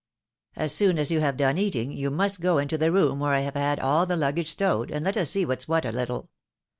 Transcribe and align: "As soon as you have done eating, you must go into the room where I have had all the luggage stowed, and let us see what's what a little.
"As 0.55 0.73
soon 0.73 0.97
as 0.97 1.11
you 1.11 1.19
have 1.19 1.37
done 1.37 1.59
eating, 1.59 1.91
you 1.91 2.09
must 2.09 2.41
go 2.41 2.57
into 2.57 2.75
the 2.75 2.91
room 2.91 3.19
where 3.19 3.35
I 3.35 3.41
have 3.41 3.53
had 3.53 3.79
all 3.79 4.07
the 4.07 4.17
luggage 4.17 4.49
stowed, 4.49 4.89
and 4.89 5.05
let 5.05 5.15
us 5.15 5.29
see 5.29 5.45
what's 5.45 5.67
what 5.67 5.85
a 5.85 5.91
little. 5.91 6.31